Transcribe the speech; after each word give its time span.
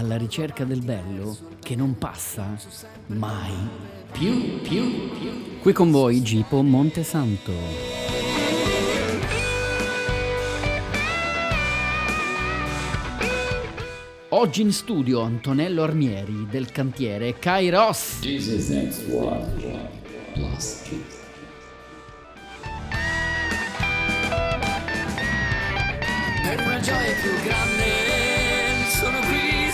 alla 0.00 0.16
ricerca 0.16 0.64
del 0.64 0.82
bello 0.82 1.36
che 1.60 1.76
non 1.76 1.98
passa 1.98 2.56
mai 3.08 3.52
più, 4.10 4.60
più, 4.62 5.10
più. 5.10 5.58
Qui 5.60 5.72
con 5.74 5.90
voi 5.90 6.22
Gipo 6.22 6.62
Montesanto. 6.62 7.52
Oggi 14.30 14.62
in 14.62 14.72
studio 14.72 15.20
Antonello 15.20 15.82
Armieri 15.82 16.46
del 16.48 16.72
cantiere 16.72 17.38
Kairos. 17.38 18.20
Jesus 18.22 18.68
next 18.68 19.06
one, 19.10 19.44
one 19.62 19.90
plus 20.32 20.82
two. 20.88 20.96
Per 26.42 26.60
una 26.66 26.80
gioia 26.80 27.12
più 27.20 27.32
grande, 27.44 28.09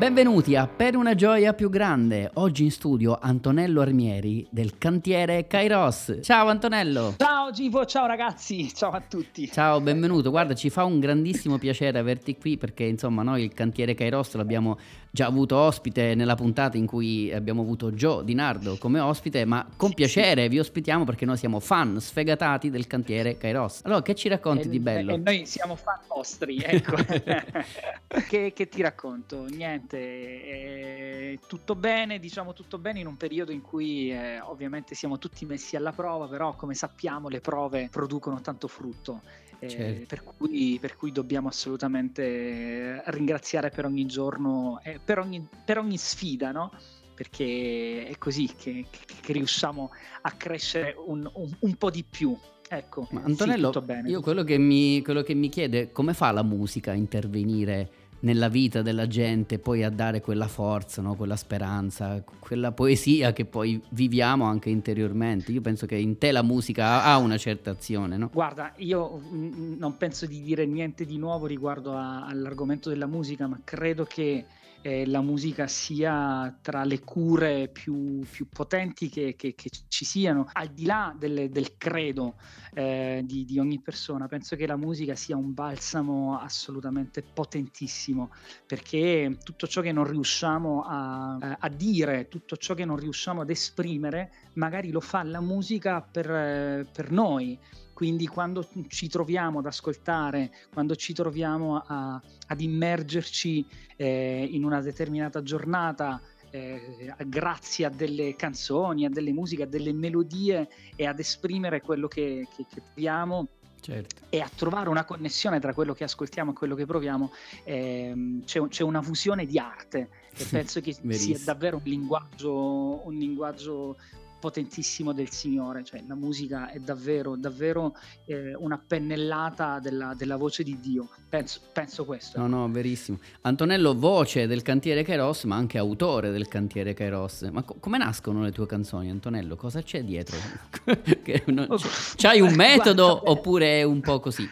Benvenuti 0.00 0.56
a 0.56 0.66
Per 0.66 0.96
una 0.96 1.14
gioia 1.14 1.52
più 1.52 1.68
grande. 1.68 2.30
Oggi 2.36 2.64
in 2.64 2.70
studio 2.70 3.18
Antonello 3.20 3.82
Armieri 3.82 4.46
del 4.50 4.78
cantiere 4.78 5.46
Kairos. 5.46 6.20
Ciao 6.22 6.48
Antonello. 6.48 7.16
Ciao 7.18 7.50
Givo, 7.50 7.84
ciao 7.84 8.06
ragazzi, 8.06 8.72
ciao 8.74 8.92
a 8.92 9.02
tutti. 9.06 9.50
Ciao, 9.52 9.78
benvenuto. 9.82 10.30
Guarda, 10.30 10.54
ci 10.54 10.70
fa 10.70 10.84
un 10.84 11.00
grandissimo 11.00 11.58
piacere 11.58 11.98
averti 11.98 12.38
qui 12.38 12.56
perché 12.56 12.84
insomma 12.84 13.22
noi 13.22 13.42
il 13.42 13.52
cantiere 13.52 13.92
Kairos 13.92 14.32
l'abbiamo 14.36 14.78
già 15.10 15.26
avuto 15.26 15.56
ospite 15.56 16.14
nella 16.14 16.34
puntata 16.36 16.76
in 16.76 16.86
cui 16.86 17.32
abbiamo 17.32 17.62
avuto 17.62 17.92
Gio 17.92 18.22
Di 18.22 18.34
Nardo 18.34 18.76
come 18.78 19.00
ospite, 19.00 19.44
ma 19.44 19.66
con 19.76 19.92
piacere 19.92 20.48
vi 20.48 20.58
ospitiamo 20.58 21.04
perché 21.04 21.24
noi 21.24 21.36
siamo 21.36 21.58
fan 21.60 22.00
sfegatati 22.00 22.70
del 22.70 22.86
cantiere 22.86 23.36
Kairos. 23.36 23.80
Allora, 23.84 24.02
che 24.02 24.14
ci 24.14 24.28
racconti 24.28 24.66
E- 24.66 24.70
di 24.70 24.78
bello? 24.78 25.12
E 25.14 25.16
noi 25.16 25.46
siamo 25.46 25.74
fan 25.74 25.98
vostri, 26.06 26.58
ecco. 26.62 26.94
che, 28.28 28.52
che 28.52 28.68
ti 28.68 28.82
racconto? 28.82 29.44
Niente, 29.46 29.98
eh, 29.98 31.38
tutto 31.46 31.74
bene, 31.74 32.18
diciamo 32.18 32.52
tutto 32.52 32.78
bene 32.78 33.00
in 33.00 33.06
un 33.06 33.16
periodo 33.16 33.52
in 33.52 33.60
cui 33.62 34.12
eh, 34.12 34.40
ovviamente 34.40 34.94
siamo 34.94 35.18
tutti 35.18 35.44
messi 35.44 35.76
alla 35.76 35.92
prova, 35.92 36.26
però 36.26 36.54
come 36.54 36.74
sappiamo 36.74 37.28
le 37.28 37.40
prove 37.40 37.88
producono 37.90 38.40
tanto 38.40 38.68
frutto. 38.68 39.22
eh, 39.62 39.68
Certo. 39.68 40.06
per, 40.06 40.22
cui, 40.22 40.78
per 40.80 40.96
cui 40.96 41.12
dobbiamo 41.12 41.48
assolutamente 41.48 42.22
eh, 42.22 43.02
ringraziare 43.06 43.68
per 43.68 43.84
ogni 43.84 44.06
giorno, 44.06 44.80
e 44.82 44.99
per, 45.04 45.18
ogni, 45.18 45.46
per 45.64 45.78
ogni 45.78 45.96
sfida, 45.96 46.50
no? 46.52 46.70
Perché 47.14 48.06
è 48.06 48.16
così 48.18 48.46
che, 48.56 48.86
che- 48.90 49.14
che 49.20 49.32
riusciamo 49.32 49.90
a 50.22 50.30
crescere 50.32 50.94
un, 51.06 51.28
un- 51.34 51.56
un 51.60 51.74
po' 51.76 51.90
di 51.90 52.04
più. 52.08 52.36
Ecco, 52.72 53.08
Ma 53.10 53.20
sì, 53.20 53.26
Antonello, 53.26 53.72
bene. 53.84 54.08
io 54.08 54.20
quello 54.20 54.44
che, 54.44 54.56
mi, 54.56 55.02
quello 55.02 55.22
che 55.22 55.34
mi 55.34 55.48
chiede 55.48 55.80
è 55.82 55.92
come 55.92 56.14
fa 56.14 56.30
la 56.30 56.44
musica 56.44 56.92
a 56.92 56.94
intervenire 56.94 57.90
nella 58.20 58.48
vita 58.48 58.80
della 58.82 59.06
gente, 59.08 59.58
poi 59.58 59.82
a 59.82 59.90
dare 59.90 60.20
quella 60.20 60.46
forza, 60.46 61.02
no? 61.02 61.16
quella 61.16 61.36
speranza, 61.36 62.22
quella 62.38 62.70
poesia 62.70 63.32
che 63.32 63.44
poi 63.44 63.80
viviamo 63.90 64.44
anche 64.44 64.70
interiormente. 64.70 65.50
Io 65.52 65.60
penso 65.62 65.86
che 65.86 65.96
in 65.96 66.16
te 66.18 66.30
la 66.30 66.42
musica 66.42 67.02
ha, 67.02 67.16
una 67.16 67.38
certa 67.38 67.70
azione, 67.70 68.16
no? 68.18 68.30
Guarda, 68.32 68.72
io 68.76 69.18
mm, 69.18 69.76
non 69.78 69.96
penso 69.96 70.26
di 70.26 70.40
dire 70.42 70.64
niente 70.66 71.04
di 71.06 71.16
nuovo 71.18 71.46
riguardo 71.46 71.96
a- 71.96 72.24
all'argomento 72.26 72.88
della 72.88 73.06
musica, 73.06 73.46
ma 73.48 73.58
credo 73.64 74.04
che 74.04 74.44
eh, 74.82 75.06
la 75.06 75.20
musica 75.20 75.66
sia 75.66 76.56
tra 76.62 76.84
le 76.84 77.00
cure 77.00 77.68
più, 77.68 78.20
più 78.30 78.48
potenti 78.48 79.08
che, 79.08 79.34
che- 79.36 79.54
che 79.54 79.70
ci 79.88 80.04
siano, 80.04 80.48
al 80.52 80.68
di 80.68 80.84
là 80.86 81.14
delle- 81.18 81.50
del 81.50 81.76
credo 81.76 82.36
eh, 82.72 83.22
di, 83.24 83.44
di 83.44 83.58
ogni 83.58 83.80
persona. 83.80 84.26
Penso 84.28 84.56
che 84.56 84.66
la 84.66 84.76
musica 84.76 85.14
sia 85.14 85.36
un 85.36 85.52
balsamo 85.54 86.38
assolutamente 86.38 87.22
potentissimo, 87.22 88.30
perché 88.66 89.38
tutto 89.42 89.66
ciò 89.66 89.80
che 89.80 89.92
non 89.92 90.04
riusciamo 90.04 90.82
a, 90.86 91.36
a 91.58 91.68
dire, 91.68 92.28
tutto 92.28 92.56
ciò 92.56 92.74
che 92.74 92.84
non 92.84 92.96
riusciamo 92.96 93.42
ad 93.42 93.50
esprimere, 93.50 94.32
magari 94.54 94.90
lo 94.90 95.00
fa 95.00 95.22
la 95.22 95.40
musica 95.40 96.00
per, 96.02 96.30
eh, 96.30 96.88
per 96.90 97.10
noi. 97.10 97.58
Quindi 98.00 98.26
quando 98.28 98.66
ci 98.88 99.08
troviamo 99.08 99.58
ad 99.58 99.66
ascoltare, 99.66 100.50
quando 100.72 100.96
ci 100.96 101.12
troviamo 101.12 101.84
a- 101.86 102.18
ad 102.46 102.58
immergerci 102.62 103.66
eh, 103.96 104.48
in 104.50 104.64
una 104.64 104.80
determinata 104.80 105.42
giornata, 105.42 106.18
eh, 106.48 107.12
grazie 107.26 107.84
a 107.84 107.90
delle 107.90 108.36
canzoni, 108.36 109.04
a 109.04 109.10
delle 109.10 109.34
musiche, 109.34 109.64
a 109.64 109.66
delle 109.66 109.92
melodie 109.92 110.66
e 110.96 111.04
ad 111.04 111.18
esprimere 111.18 111.82
quello 111.82 112.08
che, 112.08 112.48
che, 112.56 112.64
che 112.72 112.80
proviamo 112.80 113.48
Certo. 113.82 114.22
e 114.30 114.40
a 114.40 114.50
trovare 114.54 114.88
una 114.88 115.04
connessione 115.04 115.60
tra 115.60 115.74
quello 115.74 115.92
che 115.92 116.04
ascoltiamo 116.04 116.52
e 116.52 116.54
quello 116.54 116.74
che 116.74 116.86
proviamo, 116.86 117.30
ehm, 117.64 118.44
c'è, 118.44 118.66
c'è 118.68 118.82
una 118.82 119.02
fusione 119.02 119.44
di 119.44 119.58
arte 119.58 120.08
e 120.34 120.44
penso 120.48 120.80
che 120.80 120.96
sia 121.10 121.38
davvero 121.44 121.76
un 121.76 121.82
linguaggio, 121.84 123.06
un 123.06 123.14
linguaggio 123.14 123.96
potentissimo 124.40 125.12
del 125.12 125.30
Signore, 125.30 125.84
cioè 125.84 126.02
la 126.08 126.14
musica 126.14 126.70
è 126.70 126.78
davvero, 126.78 127.36
davvero 127.36 127.94
eh, 128.24 128.54
una 128.56 128.82
pennellata 128.84 129.78
della, 129.80 130.14
della 130.16 130.36
voce 130.36 130.62
di 130.62 130.78
Dio, 130.80 131.08
penso, 131.28 131.60
penso 131.72 132.04
questo. 132.04 132.38
No, 132.40 132.46
no, 132.46 132.68
verissimo. 132.70 133.18
Antonello, 133.42 133.94
voce 133.94 134.46
del 134.46 134.62
cantiere 134.62 135.02
Kairos, 135.02 135.44
ma 135.44 135.56
anche 135.56 135.78
autore 135.78 136.30
del 136.30 136.48
cantiere 136.48 136.94
Kairos. 136.94 137.42
Ma 137.52 137.62
co- 137.62 137.76
come 137.78 137.98
nascono 137.98 138.42
le 138.42 138.50
tue 138.52 138.66
canzoni, 138.66 139.10
Antonello? 139.10 139.54
Cosa 139.56 139.82
c'è 139.82 140.02
dietro? 140.02 140.36
Non- 141.46 141.66
Oh, 141.70 141.76
C'hai 142.16 142.40
un 142.40 142.54
guarda, 142.54 142.76
metodo 142.76 143.20
beh. 143.22 143.30
oppure 143.30 143.78
è 143.80 143.82
un 143.82 144.00
po' 144.00 144.18
così? 144.20 144.48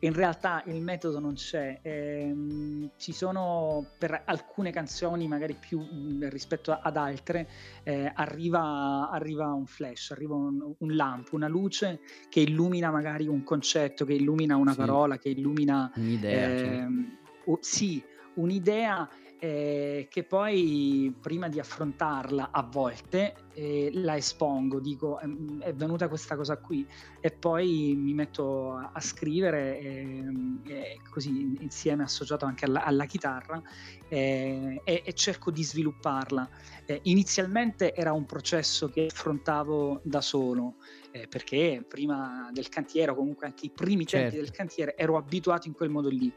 In 0.00 0.12
realtà 0.12 0.62
il 0.66 0.80
metodo 0.80 1.18
non 1.18 1.34
c'è. 1.34 1.80
Ehm, 1.82 2.90
ci 2.96 3.12
sono 3.12 3.84
per 3.98 4.22
alcune 4.26 4.70
canzoni, 4.70 5.26
magari 5.26 5.54
più 5.54 5.80
mh, 5.80 6.28
rispetto 6.28 6.70
a- 6.70 6.80
ad 6.82 6.96
altre, 6.96 7.48
eh, 7.82 8.10
arriva, 8.14 9.10
arriva 9.10 9.52
un 9.52 9.66
flash, 9.66 10.12
arriva 10.12 10.34
un, 10.36 10.74
un 10.78 10.94
lampo, 10.94 11.34
una 11.34 11.48
luce 11.48 12.00
che 12.28 12.40
illumina 12.40 12.90
magari 12.92 13.26
un 13.26 13.42
concetto, 13.42 14.04
che 14.04 14.14
illumina 14.14 14.56
una 14.56 14.70
Sì. 14.72 14.76
parola, 14.78 15.18
che 15.18 15.30
illumina 15.30 15.90
Un'idea. 15.96 16.48
ehm, 16.48 17.18
o- 17.46 17.58
sì, 17.60 18.00
un'idea 18.34 19.08
eh, 19.40 20.08
che 20.10 20.24
poi 20.24 21.16
prima 21.20 21.48
di 21.48 21.58
affrontarla 21.60 22.50
a 22.50 22.62
volte 22.62 23.34
eh, 23.54 23.90
la 23.92 24.16
espongo, 24.16 24.80
dico 24.80 25.20
"Ehm, 25.20 25.60
è 25.62 25.72
venuta 25.74 26.08
questa 26.08 26.36
cosa 26.36 26.58
qui 26.58 26.86
e 27.20 27.30
poi 27.30 27.94
mi 27.96 28.14
metto 28.14 28.72
a, 28.74 28.90
a 28.94 29.00
scrivere 29.00 29.78
ehm, 29.78 30.62
e 30.66 31.00
così 31.10 31.56
insieme 31.60 32.02
associato 32.02 32.44
anche 32.44 32.64
alla, 32.64 32.84
alla 32.84 33.04
chitarra 33.04 33.60
eh, 34.08 34.80
e, 34.84 35.02
e 35.04 35.12
cerco 35.12 35.50
di 35.50 35.62
svilupparla. 35.62 36.48
Eh, 36.86 37.00
inizialmente 37.04 37.94
era 37.94 38.12
un 38.12 38.26
processo 38.26 38.88
che 38.88 39.06
affrontavo 39.10 40.00
da 40.04 40.20
solo 40.20 40.76
eh, 41.10 41.26
perché 41.28 41.84
prima 41.86 42.50
del 42.52 42.68
cantiere 42.68 43.12
o 43.12 43.14
comunque 43.14 43.46
anche 43.46 43.66
i 43.66 43.70
primi 43.70 44.04
tempi 44.04 44.30
Certo. 44.30 44.36
del 44.36 44.50
cantiere 44.50 44.96
ero 44.96 45.16
abituato 45.16 45.68
in 45.68 45.74
quel 45.74 45.90
modo 45.90 46.08
lì. 46.08 46.32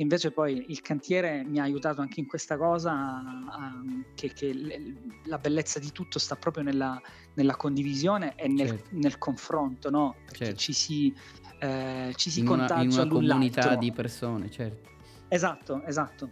Invece 0.00 0.30
poi 0.30 0.64
il 0.68 0.80
cantiere 0.80 1.44
mi 1.44 1.58
ha 1.60 1.62
aiutato 1.62 2.00
anche 2.00 2.20
in 2.20 2.26
questa 2.26 2.56
cosa, 2.56 2.90
a- 2.92 3.44
a- 3.50 3.82
che, 4.14 4.32
che 4.32 4.52
l- 4.54 4.94
la 5.26 5.36
bellezza 5.38 5.78
di 5.78 5.92
tutto 5.92 6.18
sta 6.18 6.36
proprio 6.36 6.62
nella, 6.64 6.98
nella 7.34 7.54
condivisione 7.56 8.34
e 8.34 8.48
nel, 8.48 8.68
Certo. 8.68 8.88
nel 8.92 9.18
confronto, 9.18 9.90
no? 9.90 10.16
Perché 10.24 10.44
Certo. 10.46 10.58
ci 10.60 10.72
si, 10.72 11.14
eh, 11.60 12.12
ci 12.16 12.30
si 12.30 12.40
in 12.40 12.48
una, 12.48 12.58
contagia 12.66 12.82
in 12.82 12.92
una 12.92 13.06
comunità 13.08 13.74
di 13.76 13.92
persone, 13.92 14.50
certo. 14.50 14.88
Esatto, 15.28 15.82
esatto. 15.84 16.30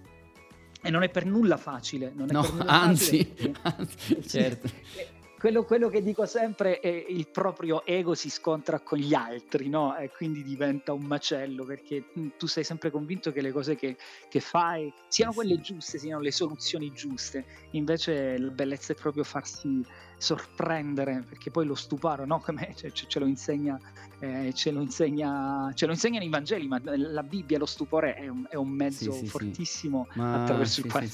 E 0.80 0.90
non 0.90 1.02
è 1.02 1.10
per 1.10 1.26
nulla 1.26 1.56
facile. 1.58 2.10
Non 2.14 2.28
è 2.30 2.32
No, 2.32 2.40
per 2.40 2.52
nulla 2.52 2.64
anzi, 2.70 3.18
facile 3.24 3.50
perché- 3.50 3.60
anzi, 3.76 4.28
certo. 4.28 4.70
quello, 5.38 5.64
quello, 5.64 5.88
che 5.88 6.02
dico 6.02 6.26
sempre 6.26 6.80
è 6.80 6.88
il 7.08 7.28
proprio 7.28 7.84
ego 7.86 8.14
si 8.14 8.28
scontra 8.28 8.80
con 8.80 8.98
gli 8.98 9.14
altri, 9.14 9.68
no? 9.68 9.96
E 9.96 10.10
quindi 10.10 10.42
diventa 10.42 10.92
un 10.92 11.04
macello 11.04 11.64
perché 11.64 12.06
tu 12.36 12.46
sei 12.46 12.64
sempre 12.64 12.90
convinto 12.90 13.30
che 13.30 13.40
le 13.40 13.52
cose 13.52 13.76
che, 13.76 13.96
che 14.28 14.40
fai 14.40 14.92
siano 15.06 15.32
quelle 15.32 15.60
giuste, 15.60 15.98
siano 15.98 16.20
le 16.20 16.32
soluzioni 16.32 16.90
giuste. 16.92 17.44
Invece 17.72 18.36
la 18.38 18.50
bellezza 18.50 18.92
è 18.92 18.96
proprio 18.96 19.22
farsi 19.22 19.84
sorprendere, 20.18 21.24
perché 21.26 21.50
poi 21.50 21.64
lo 21.64 21.76
stuparo, 21.76 22.26
no? 22.26 22.40
Come 22.40 22.74
ce, 22.76 22.90
ce, 22.92 23.18
lo 23.18 23.26
insegna, 23.26 23.78
eh, 24.18 24.52
ce, 24.52 24.72
lo 24.72 24.80
insegna, 24.80 25.70
ce 25.74 25.86
lo 25.86 25.92
insegnano 25.92 26.24
i 26.24 26.28
Vangeli, 26.28 26.66
ma 26.66 26.80
la 26.82 27.22
Bibbia, 27.22 27.56
lo 27.56 27.66
stupore 27.66 28.14
è 28.14 28.26
un, 28.26 28.44
è 28.50 28.56
un 28.56 28.68
mezzo 28.68 29.12
sì, 29.12 29.20
sì, 29.20 29.26
fortissimo 29.26 30.08
sì. 30.12 30.18
attraverso 30.18 30.80
il 30.80 30.90
quale 30.90 31.08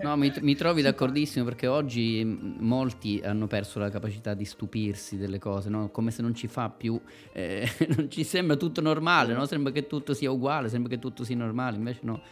No, 0.00 0.16
mi, 0.16 0.32
mi 0.40 0.56
trovi 0.56 0.80
d'accordissimo 0.82 1.44
perché 1.44 1.66
oggi 1.66 2.24
molti 2.24 3.20
hanno 3.22 3.46
perso 3.46 3.78
la 3.78 3.90
capacità 3.90 4.32
di 4.32 4.46
stupirsi 4.46 5.18
delle 5.18 5.38
cose, 5.38 5.68
no? 5.68 5.90
come 5.90 6.10
se 6.10 6.22
non 6.22 6.34
ci 6.34 6.48
fa 6.48 6.70
più, 6.70 6.98
eh, 7.32 7.68
non 7.94 8.10
ci 8.10 8.24
sembra 8.24 8.56
tutto 8.56 8.80
normale, 8.80 9.34
no? 9.34 9.44
sembra 9.44 9.70
che 9.70 9.86
tutto 9.86 10.14
sia 10.14 10.30
uguale, 10.30 10.70
sembra 10.70 10.90
che 10.90 10.98
tutto 10.98 11.24
sia 11.24 11.36
normale, 11.36 11.76
invece 11.76 12.00
no. 12.02 12.22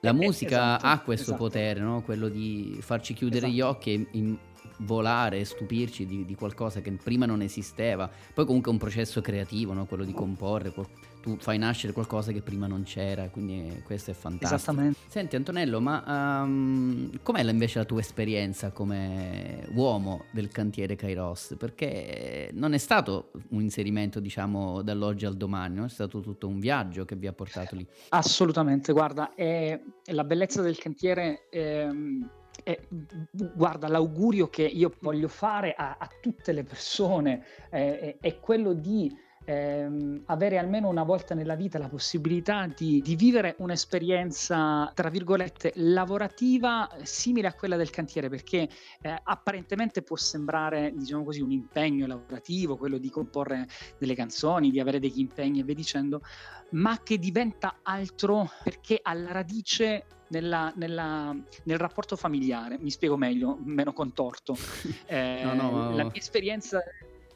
La 0.00 0.10
eh, 0.10 0.14
musica 0.14 0.76
esatto, 0.76 0.86
ha 0.86 0.98
questo 1.00 1.30
esatto. 1.30 1.42
potere, 1.42 1.80
no? 1.80 2.02
quello 2.02 2.28
di 2.28 2.78
farci 2.80 3.14
chiudere 3.14 3.46
esatto. 3.46 3.52
gli 3.52 3.60
occhi 3.60 3.92
e 3.92 4.06
in, 4.12 4.38
volare 4.78 5.40
e 5.40 5.44
stupirci 5.44 6.06
di, 6.06 6.24
di, 6.24 6.34
qualcosa 6.34 6.80
che 6.80 6.90
prima 6.92 7.26
non 7.26 7.42
esisteva. 7.42 8.10
Poi 8.34 8.44
comunque 8.44 8.70
è 8.70 8.74
un 8.74 8.80
processo 8.80 9.20
creativo, 9.20 9.72
no? 9.72 9.86
quello 9.86 10.04
di 10.04 10.12
comporre, 10.12 10.72
tu 11.26 11.36
fai 11.40 11.58
nascere 11.58 11.92
qualcosa 11.92 12.30
che 12.30 12.40
prima 12.40 12.68
non 12.68 12.84
c'era, 12.84 13.28
quindi 13.28 13.82
questo 13.84 14.12
è 14.12 14.14
fantastico. 14.14 14.54
Esattamente. 14.54 14.98
Senti 15.08 15.34
Antonello, 15.34 15.80
ma 15.80 16.42
um, 16.42 17.10
com'è 17.20 17.42
invece 17.42 17.80
la 17.80 17.84
tua 17.84 17.98
esperienza 17.98 18.70
come 18.70 19.66
uomo 19.74 20.26
del 20.30 20.48
cantiere 20.48 20.94
Kairos? 20.94 21.56
Perché 21.58 22.50
non 22.52 22.74
è 22.74 22.78
stato 22.78 23.32
un 23.48 23.62
inserimento, 23.62 24.20
diciamo, 24.20 24.82
dall'oggi 24.82 25.26
al 25.26 25.36
domani, 25.36 25.74
no? 25.74 25.84
è 25.86 25.88
stato 25.88 26.20
tutto 26.20 26.46
un 26.46 26.60
viaggio 26.60 27.04
che 27.04 27.16
vi 27.16 27.26
ha 27.26 27.32
portato 27.32 27.74
lì. 27.74 27.84
Assolutamente, 28.10 28.92
guarda, 28.92 29.34
è, 29.34 29.80
è 30.04 30.12
la 30.12 30.24
bellezza 30.24 30.62
del 30.62 30.78
cantiere... 30.78 31.48
È 31.48 31.88
eh, 32.64 32.88
guarda, 33.54 33.88
l'augurio 33.88 34.48
che 34.48 34.62
io 34.62 34.92
voglio 35.00 35.28
fare 35.28 35.74
a, 35.74 35.96
a 35.98 36.08
tutte 36.20 36.52
le 36.52 36.64
persone 36.64 37.44
eh, 37.70 38.16
è 38.20 38.38
quello 38.40 38.72
di 38.72 39.24
ehm, 39.46 40.22
avere 40.26 40.58
almeno 40.58 40.88
una 40.88 41.04
volta 41.04 41.34
nella 41.34 41.54
vita 41.54 41.78
la 41.78 41.88
possibilità 41.88 42.66
di, 42.66 43.00
di, 43.00 43.16
vivere 43.16 43.54
un'esperienza, 43.58 44.90
tra 44.94 45.08
virgolette, 45.08 45.72
lavorativa 45.76 46.88
simile 47.02 47.48
a 47.48 47.54
quella 47.54 47.76
del 47.76 47.90
cantiere, 47.90 48.28
perché 48.28 48.68
eh, 49.00 49.20
apparentemente 49.22 50.02
può 50.02 50.16
sembrare, 50.16 50.92
diciamo 50.94 51.24
così, 51.24 51.40
un 51.40 51.52
impegno 51.52 52.06
lavorativo, 52.06 52.76
quello 52.76 52.98
di 52.98 53.08
comporre 53.08 53.66
delle 53.98 54.14
canzoni, 54.14 54.70
di 54.70 54.80
avere 54.80 54.98
degli 54.98 55.20
impegni 55.20 55.60
e 55.60 55.62
via 55.62 55.74
dicendo, 55.74 56.20
ma 56.70 57.00
che 57.02 57.18
diventa 57.18 57.78
altro 57.82 58.50
perché 58.64 58.98
alla 59.00 59.32
radice 59.32 60.04
nella, 60.28 60.72
nella, 60.76 61.36
nel 61.64 61.78
rapporto 61.78 62.16
familiare, 62.16 62.78
mi 62.78 62.90
spiego 62.90 63.16
meglio, 63.16 63.58
meno 63.62 63.92
contorto. 63.92 64.56
Eh, 65.06 65.40
no, 65.44 65.54
no, 65.54 65.94
la 65.94 66.04
mia 66.04 66.14
esperienza 66.14 66.80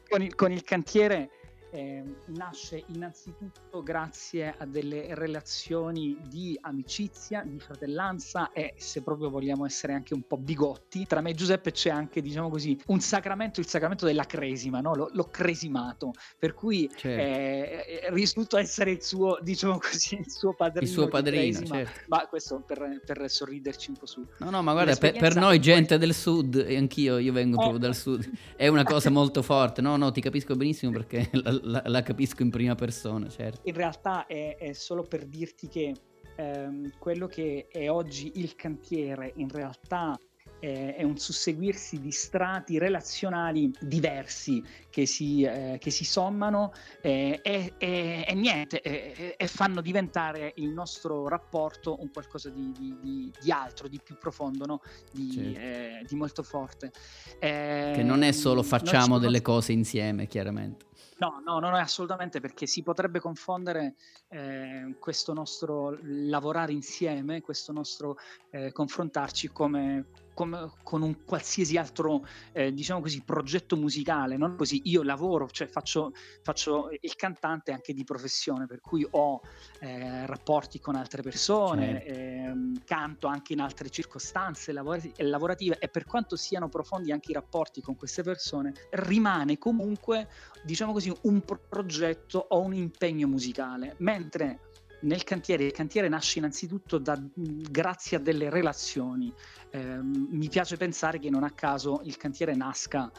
con 0.07 0.21
il, 0.21 0.35
con 0.35 0.51
il 0.51 0.63
cantiere 0.63 1.29
eh, 1.71 2.03
nasce 2.27 2.83
innanzitutto 2.87 3.81
grazie 3.81 4.53
a 4.57 4.65
delle 4.65 5.15
relazioni 5.15 6.17
di 6.27 6.57
amicizia, 6.61 7.43
di 7.45 7.59
fratellanza 7.59 8.51
e 8.51 8.73
se 8.77 9.01
proprio 9.01 9.29
vogliamo 9.29 9.65
essere 9.65 9.93
anche 9.93 10.13
un 10.13 10.21
po' 10.27 10.37
bigotti, 10.37 11.05
tra 11.07 11.21
me 11.21 11.31
e 11.31 11.33
Giuseppe 11.33 11.71
c'è 11.71 11.89
anche, 11.89 12.21
diciamo 12.21 12.49
così, 12.49 12.77
un 12.87 12.99
sacramento, 12.99 13.59
il 13.59 13.67
sacramento 13.67 14.05
della 14.05 14.25
cresima, 14.25 14.81
no? 14.81 14.93
L- 14.93 15.09
l'ho 15.13 15.29
cresimato, 15.29 16.13
per 16.37 16.53
cui 16.53 16.89
certo. 16.93 17.07
eh, 17.21 18.01
risulta 18.09 18.59
essere 18.59 18.91
il 18.91 19.01
suo, 19.01 19.39
diciamo 19.41 19.77
così, 19.79 20.15
il 20.15 20.29
suo 20.29 20.53
padrino. 20.53 20.85
Il 20.85 20.91
suo 20.91 21.07
padrino, 21.07 21.59
cresima, 21.59 21.75
certo. 21.77 21.99
Ma 22.07 22.27
questo 22.27 22.61
per, 22.65 23.01
per, 23.05 23.29
sorriderci 23.29 23.91
un 23.91 23.95
po' 23.97 24.05
su. 24.05 24.25
No, 24.39 24.49
no, 24.49 24.61
ma 24.61 24.73
guarda, 24.73 24.95
per, 24.95 25.17
per, 25.17 25.35
noi 25.35 25.59
gente 25.59 25.97
del 25.97 26.13
sud, 26.13 26.55
e 26.67 26.75
anch'io, 26.75 27.17
io 27.17 27.31
vengo 27.31 27.55
eh. 27.55 27.59
proprio 27.59 27.79
dal 27.79 27.95
sud, 27.95 28.29
è 28.57 28.67
una 28.67 28.83
cosa 28.83 29.09
molto 29.09 29.41
forte, 29.41 29.81
no, 29.81 29.95
no, 29.95 30.11
ti 30.11 30.19
capisco 30.19 30.55
benissimo 30.55 30.91
perché 30.91 31.29
la, 31.31 31.60
la, 31.61 31.81
la, 31.85 32.01
capisco 32.01 32.43
in 32.43 32.49
prima 32.49 32.75
persona, 32.75 33.29
certo. 33.29 33.61
In 33.63 33.73
realtà 33.73 34.25
è, 34.25 34.57
è 34.57 34.73
solo 34.73 35.03
per 35.03 35.25
dirti 35.25 35.67
che 35.67 35.93
ehm, 36.35 36.91
quello 36.97 37.27
che 37.27 37.67
è 37.69 37.89
oggi 37.89 38.31
il 38.35 38.55
cantiere 38.55 39.33
in 39.35 39.49
realtà 39.49 40.17
è 40.61 41.01
un 41.01 41.17
susseguirsi 41.17 41.99
di 41.99 42.11
strati 42.11 42.77
relazionali 42.77 43.73
diversi 43.79 44.63
che 44.91 45.07
si, 45.07 45.41
eh, 45.41 45.77
che 45.79 45.89
si 45.89 46.05
sommano 46.05 46.71
eh, 47.01 47.39
e, 47.41 47.73
e, 47.79 48.25
e, 48.27 48.33
niente, 48.35 48.79
e, 48.81 49.35
e, 49.37 49.47
fanno 49.47 49.81
diventare 49.81 50.53
il 50.57 50.69
nostro 50.69 51.27
rapporto 51.27 51.99
un 51.99 52.11
qualcosa 52.11 52.49
di, 52.49 52.71
di, 52.77 53.31
di 53.41 53.51
altro, 53.51 53.87
di 53.87 53.99
più 54.03 54.17
profondo, 54.19 54.65
no? 54.65 54.81
di, 55.11 55.31
certo. 55.31 55.59
eh, 55.59 56.05
di, 56.07 56.15
molto 56.15 56.43
forte. 56.43 56.91
che 57.39 58.03
non 58.03 58.21
è 58.21 58.31
solo 58.31 58.61
ehm, 58.61 58.67
facciamo 58.67 59.17
delle 59.17 59.41
cose 59.41 59.71
insieme, 59.71 60.27
chiaramente. 60.27 60.85
No, 61.21 61.39
no, 61.45 61.59
no, 61.59 61.69
no, 61.69 61.77
assolutamente 61.77 62.39
perché 62.39 62.65
si 62.65 62.81
potrebbe 62.81 63.19
confondere 63.19 63.93
eh, 64.29 64.95
questo 64.97 65.33
nostro 65.33 65.95
lavorare 66.01 66.71
insieme, 66.71 67.41
questo 67.41 67.71
nostro 67.71 68.17
eh, 68.49 68.71
confrontarci 68.71 69.49
come, 69.49 70.05
come, 70.33 70.71
con 70.83 71.01
un 71.01 71.23
qualsiasi 71.23 71.77
altro, 71.77 72.25
eh, 72.51 72.73
diciamo 72.73 73.01
così, 73.01 73.21
progetto 73.23 73.75
musicale, 73.75 74.37
non 74.37 74.55
così 74.55 74.81
io 74.85 75.03
lavoro, 75.03 75.49
cioè 75.49 75.67
faccio, 75.67 76.13
faccio, 76.41 76.89
il 76.99 77.15
cantante 77.15 77.71
anche 77.71 77.93
di 77.93 78.03
professione, 78.03 78.65
per 78.65 78.81
cui 78.81 79.05
ho 79.11 79.41
eh, 79.79 80.25
rapporti 80.25 80.79
con 80.79 80.95
altre 80.95 81.21
persone, 81.21 82.03
certo. 82.03 82.19
Ehm, 82.19 82.83
canto 82.85 83.27
anche 83.27 83.53
in 83.53 83.61
altre 83.61 83.89
circostanze 83.89 84.71
lavorative 84.71 85.77
e 85.79 85.87
per 85.87 86.05
quanto 86.05 86.35
siano 86.35 86.69
profondi 86.69 87.11
anche 87.11 87.31
i 87.31 87.33
rapporti 87.33 87.81
con 87.81 87.95
queste 87.95 88.23
persone, 88.23 88.73
rimane 88.91 89.57
comunque, 89.57 90.27
diciamo 90.63 90.91
così, 90.91 91.13
un 91.23 91.41
progetto 91.41 92.45
o 92.49 92.59
un 92.61 92.73
impegno 92.73 93.27
musicale, 93.27 93.95
mentre 93.99 94.59
nel 95.01 95.23
cantiere, 95.23 95.65
il 95.65 95.71
cantiere 95.71 96.07
nasce 96.09 96.39
innanzitutto 96.39 96.97
da, 96.97 97.19
grazie 97.33 98.17
a 98.17 98.19
delle 98.19 98.49
relazioni. 98.49 99.33
Eh, 99.69 99.99
mi 100.01 100.49
piace 100.49 100.77
pensare 100.77 101.19
che 101.19 101.29
non 101.29 101.43
a 101.43 101.51
caso 101.51 102.01
il 102.03 102.17
cantiere 102.17 102.55
nasca 102.55 103.11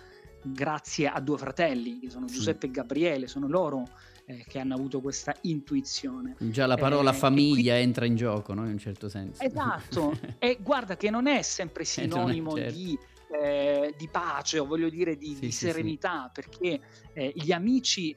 grazie 0.43 1.09
a 1.09 1.21
due 1.21 1.39
fratelli, 1.39 2.01
che 2.01 2.11
sono 2.11 2.27
Giuseppe 2.27 2.67
e 2.67 2.71
Gabriele, 2.71 3.27
sono 3.29 3.47
loro 3.47 3.89
eh, 4.27 4.45
che 4.47 4.59
hanno 4.59 4.75
avuto 4.75 5.01
questa 5.01 5.35
intuizione. 5.43 6.37
Già 6.39 6.67
la 6.67 6.77
parola 6.77 7.11
eh, 7.11 7.15
famiglia 7.15 7.75
qui... 7.75 7.83
entra 7.83 8.05
in 8.05 8.17
gioco, 8.17 8.55
no? 8.55 8.65
in 8.65 8.73
un 8.73 8.79
certo 8.79 9.09
senso. 9.09 9.43
Esatto, 9.43 10.19
e 10.39 10.59
guarda 10.61 10.97
che 10.97 11.11
non 11.11 11.27
è 11.27 11.43
sempre 11.43 11.85
sinonimo 11.85 12.57
è, 12.57 12.63
certo. 12.63 12.77
di 12.77 12.99
eh, 13.33 13.95
di 13.97 14.09
pace 14.09 14.59
o 14.59 14.67
voglio 14.67 14.89
dire 14.89 15.17
di, 15.17 15.35
sì, 15.35 15.41
di 15.41 15.53
sì, 15.53 15.67
serenità, 15.67 16.31
sì. 16.33 16.41
perché 16.41 16.81
eh, 17.15 17.33
gli 17.35 17.53
amici, 17.53 18.15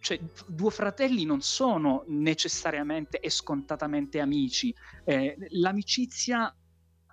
cioè 0.00 0.18
due 0.46 0.70
fratelli 0.70 1.24
non 1.24 1.40
sono 1.40 2.04
necessariamente 2.08 3.20
e 3.20 3.30
scontatamente 3.30 4.20
amici, 4.20 4.74
eh, 5.04 5.36
l'amicizia 5.50 6.54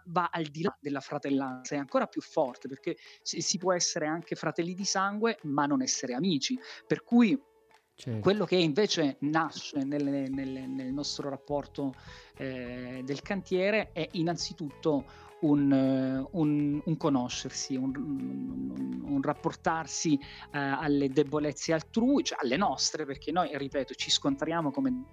va 0.07 0.29
al 0.31 0.45
di 0.45 0.61
là 0.61 0.75
della 0.79 0.99
fratellanza, 0.99 1.75
è 1.75 1.77
ancora 1.77 2.07
più 2.07 2.21
forte 2.21 2.67
perché 2.67 2.97
si, 3.21 3.41
si 3.41 3.57
può 3.57 3.73
essere 3.73 4.05
anche 4.05 4.35
fratelli 4.35 4.73
di 4.73 4.85
sangue 4.85 5.39
ma 5.43 5.65
non 5.65 5.81
essere 5.81 6.13
amici, 6.13 6.57
per 6.85 7.03
cui 7.03 7.39
Certo. 7.97 8.19
Quello 8.19 8.43
che 8.43 8.57
invece 8.57 9.15
nasce 9.21 9.85
nelle, 9.85 10.27
nelle, 10.27 10.67
nel 10.67 10.91
nostro 10.91 11.29
rapporto 11.29 11.93
eh, 12.35 13.01
del 13.05 13.21
cantiere 13.21 13.93
è 13.93 14.05
innanzitutto 14.11 15.05
un, 15.41 15.71
eh, 15.71 16.27
un, 16.31 16.81
un 16.83 16.97
conoscersi, 16.97 17.75
un, 17.75 19.01
un 19.03 19.21
rapportarsi 19.21 20.19
eh, 20.51 20.57
alle 20.57 21.09
debolezze 21.09 21.73
altrui, 21.73 22.23
cioè 22.23 22.37
alle 22.41 22.57
nostre, 22.57 23.05
perché 23.05 23.31
noi, 23.31 23.49
ripeto, 23.57 23.93
ci 23.93 24.09
scontriamo 24.09 24.71
come 24.71 25.03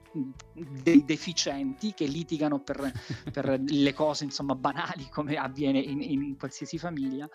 dei 0.82 1.04
deficienti 1.04 1.92
che 1.94 2.06
litigano 2.06 2.60
per, 2.60 2.92
per 3.32 3.60
le 3.66 3.92
cose 3.92 4.24
insomma 4.24 4.54
banali 4.54 5.08
come 5.10 5.36
avviene 5.36 5.78
in, 5.78 6.00
in 6.02 6.36
qualsiasi 6.36 6.78
famiglia, 6.78 7.28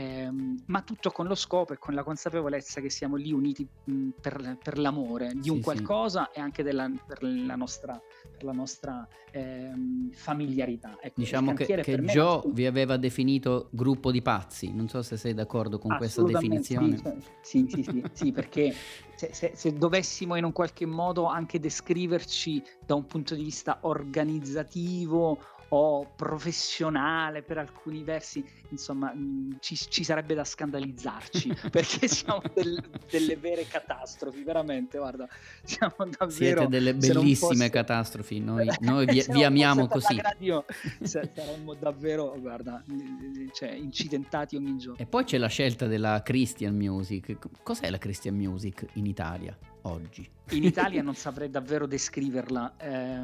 ehm, 0.00 0.62
ma 0.66 0.82
tutto 0.82 1.10
con 1.10 1.26
lo 1.26 1.34
scopo 1.34 1.74
e 1.74 1.78
con 1.78 1.94
la 1.94 2.02
consapevolezza 2.02 2.80
che 2.80 2.90
siamo 2.90 3.16
lì 3.16 3.32
uniti 3.32 3.66
mh, 3.84 4.08
per, 4.20 4.58
per, 4.62 4.78
l'amore 4.78 5.32
di 5.34 5.50
un 5.50 5.60
qualcosa 5.60 6.28
sì. 6.32 6.38
e 6.38 6.42
anche 6.42 6.62
della, 6.62 6.90
per 7.06 7.22
la 7.22 7.56
nostra, 7.56 8.00
per 8.30 8.44
la 8.44 8.52
nostra 8.52 9.06
ehm, 9.30 10.10
familiarità. 10.12 10.98
Ecco, 11.00 11.20
diciamo 11.20 11.52
che, 11.52 11.66
che 11.66 11.98
Joe 11.98 12.42
vi 12.52 12.66
aveva 12.66 12.96
definito 12.96 13.68
gruppo 13.70 14.10
di 14.10 14.22
pazzi, 14.22 14.72
non 14.72 14.88
so 14.88 15.02
se 15.02 15.16
sei 15.16 15.34
d'accordo 15.34 15.78
con 15.78 15.96
questa 15.96 16.22
definizione. 16.22 16.96
Sì, 17.42 17.66
sì, 17.68 17.82
sì, 17.82 17.82
sì, 17.82 18.02
sì 18.12 18.32
perché 18.32 18.74
se, 19.14 19.30
se, 19.32 19.52
se, 19.54 19.72
dovessimo 19.74 20.36
in 20.36 20.44
un 20.44 20.52
qualche 20.52 20.86
modo 20.86 21.26
anche 21.26 21.58
descriverci 21.58 22.62
da 22.84 22.94
un 22.94 23.06
punto 23.06 23.34
di 23.34 23.42
vista 23.42 23.78
organizzativo 23.82 25.38
o 25.72 26.06
professionale 26.16 27.42
per 27.42 27.58
alcuni 27.58 28.02
versi, 28.02 28.44
insomma 28.70 29.12
mh, 29.12 29.58
ci, 29.60 29.76
ci, 29.76 30.02
sarebbe 30.02 30.34
da 30.34 30.44
scandalizzarci 30.44 31.54
perché 31.70 32.08
siamo 32.08 32.42
del, 32.52 32.82
delle 33.08 33.36
vere 33.36 33.66
catastrofi, 33.66 34.42
veramente, 34.42 34.98
guarda, 34.98 35.28
siamo 35.62 35.94
davvero... 35.98 36.60
Siete 36.60 36.68
delle 36.68 36.94
bellissime 36.94 37.54
fosse... 37.54 37.70
catastrofi, 37.70 38.40
noi, 38.40 38.68
noi 38.80 39.06
vi, 39.06 39.24
vi 39.28 39.44
amiamo 39.44 39.86
così. 39.86 40.20
Radio, 40.20 40.64
saremmo 41.02 41.74
davvero, 41.74 42.34
guarda, 42.38 42.82
cioè, 43.52 43.70
incidentati 43.70 44.56
ogni 44.56 44.76
giorno. 44.76 44.98
E 44.98 45.06
poi 45.06 45.24
c'è 45.24 45.38
la 45.38 45.48
scelta 45.48 45.86
della 45.86 46.22
Christian 46.24 46.74
Music. 46.74 47.36
Cos'è 47.62 47.88
la 47.90 47.98
Christian 47.98 48.34
Music 48.34 48.86
in 48.94 49.06
Italia? 49.06 49.56
Oggi? 49.82 50.28
In 50.50 50.64
Italia 50.64 51.02
non 51.02 51.14
saprei 51.14 51.50
davvero 51.50 51.86
descriverla. 51.86 52.76
Eh, 52.76 53.18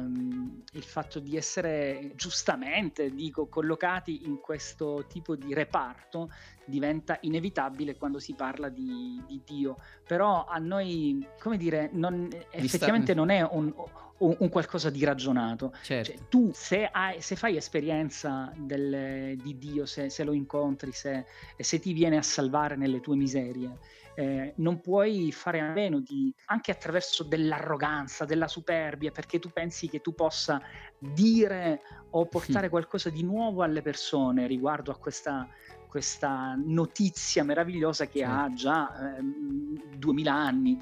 il 0.71 0.83
fatto 0.83 1.19
di 1.19 1.35
essere 1.35 2.11
giustamente, 2.15 3.13
dico, 3.13 3.47
collocati 3.47 4.25
in 4.25 4.39
questo 4.39 5.05
tipo 5.07 5.35
di 5.35 5.53
reparto 5.53 6.31
diventa 6.65 7.17
inevitabile 7.21 7.95
quando 7.95 8.19
si 8.19 8.33
parla 8.33 8.69
di, 8.69 9.21
di 9.27 9.41
Dio. 9.45 9.77
Però 10.05 10.45
a 10.45 10.57
noi, 10.57 11.25
come 11.39 11.57
dire, 11.57 11.89
non, 11.93 12.29
effettivamente 12.51 13.11
sta... 13.11 13.19
non 13.19 13.29
è 13.29 13.41
un, 13.41 13.73
un, 14.19 14.35
un, 14.39 14.49
qualcosa 14.49 14.89
di 14.89 15.03
ragionato. 15.03 15.73
Certo. 15.81 16.11
Cioè, 16.11 16.19
tu 16.29 16.51
se, 16.53 16.85
hai, 16.85 17.21
se, 17.21 17.35
fai 17.35 17.57
esperienza 17.57 18.51
del, 18.55 19.37
di 19.37 19.57
Dio, 19.57 19.85
se, 19.85 20.09
se, 20.09 20.23
lo 20.23 20.33
incontri, 20.33 20.91
se, 20.91 21.25
se 21.57 21.79
ti 21.79 21.93
viene 21.93 22.17
a 22.17 22.21
salvare 22.21 22.75
nelle 22.75 22.99
tue 22.99 23.15
miserie, 23.15 23.77
eh, 24.17 24.53
non 24.55 24.81
puoi 24.81 25.31
fare 25.31 25.59
a 25.59 25.71
meno 25.71 25.99
di, 25.99 26.33
anche 26.45 26.71
attraverso 26.71 27.23
dell'arroganza, 27.23 28.25
della 28.25 28.47
superbia, 28.47 29.11
perché 29.11 29.37
tu 29.37 29.51
pensi 29.51 29.87
che 29.87 30.01
tu 30.01 30.15
possa 30.15 30.59
dire 30.97 31.81
o 32.09 32.25
portare 32.25 32.69
qualcosa 32.69 33.11
di 33.11 33.21
nuovo 33.21 33.61
alle 33.61 33.83
persone 33.83 34.47
riguardo 34.47 34.89
a 34.91 34.97
questa, 34.97 35.47
questa 35.87 36.55
notizia 36.57 37.43
meravigliosa 37.43 38.07
che 38.07 38.19
sì. 38.19 38.23
ha 38.23 38.51
già 38.55 39.17
eh, 39.17 39.21
2000 39.95 40.33
anni. 40.33 40.81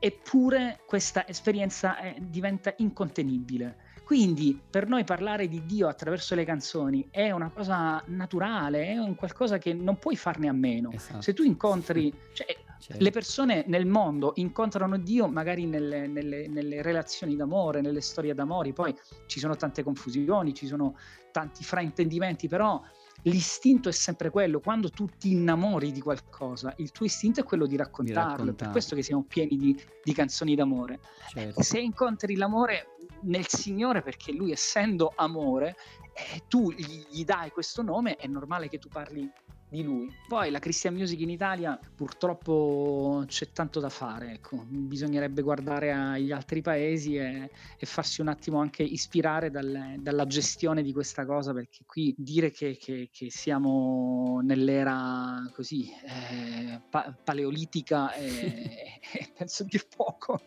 eppure 0.00 0.80
questa 0.84 1.26
esperienza 1.28 2.00
eh, 2.00 2.16
diventa 2.18 2.74
incontenibile. 2.78 3.90
Quindi 4.04 4.60
per 4.68 4.88
noi 4.88 5.04
parlare 5.04 5.46
di 5.46 5.64
Dio 5.64 5.86
attraverso 5.86 6.34
le 6.34 6.44
canzoni 6.44 7.06
è 7.10 7.30
una 7.30 7.50
cosa 7.50 8.02
naturale, 8.06 8.86
è 8.88 8.98
un 8.98 9.14
qualcosa 9.14 9.58
che 9.58 9.72
non 9.72 9.98
puoi 9.98 10.16
farne 10.16 10.48
a 10.48 10.52
meno. 10.52 10.90
Esatto. 10.90 11.22
Se 11.22 11.32
tu 11.32 11.44
incontri, 11.44 12.12
cioè, 12.32 12.54
certo. 12.82 13.02
le 13.02 13.10
persone 13.10 13.64
nel 13.68 13.86
mondo 13.86 14.32
incontrano 14.36 14.98
Dio 14.98 15.28
magari 15.28 15.66
nelle, 15.66 16.08
nelle, 16.08 16.48
nelle, 16.48 16.82
relazioni 16.82 17.36
d'amore, 17.36 17.80
nelle 17.80 18.00
storie 18.00 18.34
d'amore, 18.34 18.72
poi 18.72 18.94
ci 19.26 19.38
sono 19.38 19.54
tante 19.54 19.84
confusioni, 19.84 20.52
ci 20.52 20.66
sono 20.66 20.96
tanti 21.30 21.62
fraintendimenti, 21.62 22.48
però 22.48 22.82
l'istinto 23.22 23.88
è 23.88 23.92
sempre 23.92 24.30
quello, 24.30 24.58
quando 24.58 24.90
tu 24.90 25.06
ti 25.16 25.30
innamori 25.30 25.92
di 25.92 26.00
qualcosa, 26.00 26.74
il 26.78 26.90
tuo 26.90 27.06
istinto 27.06 27.40
è 27.40 27.44
quello 27.44 27.66
di 27.66 27.76
raccontarlo, 27.76 28.50
di 28.50 28.56
per 28.56 28.70
questo 28.70 28.96
che 28.96 29.02
siamo 29.02 29.22
pieni 29.22 29.56
di, 29.56 29.80
di 30.02 30.12
canzoni 30.12 30.56
d'amore. 30.56 30.98
Certo. 31.28 31.62
Se 31.62 31.78
incontri 31.78 32.34
l'amore 32.34 32.96
nel 33.22 33.46
Signore, 33.46 34.02
perché 34.02 34.32
Lui 34.32 34.50
essendo 34.50 35.12
amore, 35.14 35.76
eh, 36.12 36.42
tu 36.48 36.72
gli, 36.72 37.06
gli 37.10 37.24
dai 37.24 37.50
questo 37.50 37.82
nome, 37.82 38.16
è 38.16 38.26
normale 38.26 38.68
che 38.68 38.78
tu 38.78 38.88
parli 38.88 39.30
di 39.72 39.82
lui. 39.82 40.14
Poi 40.28 40.50
la 40.50 40.58
Christian 40.58 40.94
Music 40.94 41.18
in 41.20 41.30
Italia 41.30 41.78
purtroppo 41.94 43.24
c'è 43.26 43.52
tanto 43.52 43.80
da 43.80 43.88
fare, 43.88 44.32
ecco. 44.32 44.64
bisognerebbe 44.68 45.40
guardare 45.40 45.92
agli 45.92 46.30
altri 46.30 46.60
paesi 46.60 47.16
e, 47.16 47.50
e 47.78 47.86
farsi 47.86 48.20
un 48.20 48.28
attimo 48.28 48.60
anche 48.60 48.82
ispirare 48.82 49.50
dal, 49.50 49.94
dalla 49.98 50.26
gestione 50.26 50.82
di 50.82 50.92
questa 50.92 51.24
cosa, 51.24 51.54
perché 51.54 51.84
qui 51.86 52.14
dire 52.16 52.50
che, 52.50 52.76
che, 52.78 53.08
che 53.10 53.30
siamo 53.30 54.40
nell'era 54.42 55.50
così 55.54 55.90
eh, 55.90 56.80
pa- 56.90 57.16
paleolitica 57.24 58.12
è, 58.12 59.00
penso 59.34 59.64
dir 59.64 59.86
poco. 59.88 60.40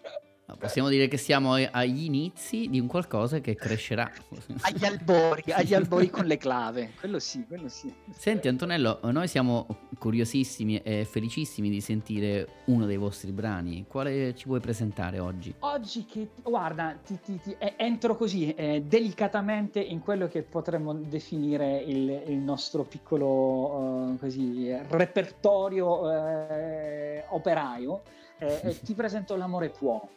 No, 0.48 0.58
possiamo 0.58 0.90
dire 0.90 1.08
che 1.08 1.18
siamo 1.18 1.54
agli 1.54 2.04
inizi 2.04 2.68
di 2.70 2.80
un 2.80 2.86
qualcosa 2.86 3.40
che 3.40 3.56
crescerà. 3.56 4.12
agli 4.62 4.86
albori, 4.86 5.52
agli 5.52 5.74
albori 5.74 6.12
con 6.12 6.26
le 6.26 6.38
clave, 6.38 6.92
quello 7.00 7.18
sì, 7.18 7.46
quello 7.48 7.68
sì. 7.68 7.92
Senti 8.12 8.48
Antonello, 8.48 9.00
noi 9.06 9.28
siamo 9.28 9.66
curiosissimi 9.98 10.80
e 10.84 11.04
felicissimi 11.06 11.72
di 11.72 11.82
sentire 11.82 12.48
uno 12.66 12.86
dei 12.86 12.98
vostri 12.98 13.32
brani. 13.32 13.86
Quale 13.88 14.36
ci 14.36 14.46
vuoi 14.46 14.60
presentare 14.60 15.18
oggi? 15.18 15.52
Oggi 15.60 16.06
che, 16.06 16.30
guarda, 16.44 16.96
ti, 17.04 17.20
ti, 17.20 17.40
ti, 17.42 17.58
entro 17.76 18.16
così 18.16 18.54
eh, 18.54 18.84
delicatamente 18.84 19.80
in 19.80 20.00
quello 20.00 20.28
che 20.28 20.44
potremmo 20.44 20.94
definire 20.94 21.78
il, 21.78 22.22
il 22.28 22.38
nostro 22.38 22.84
piccolo 22.84 23.26
uh, 23.26 24.18
così, 24.20 24.72
repertorio 24.90 26.02
uh, 26.02 27.24
operaio. 27.30 28.04
Eh, 28.38 28.78
ti 28.86 28.94
presento 28.94 29.36
L'amore 29.36 29.70
può. 29.70 30.08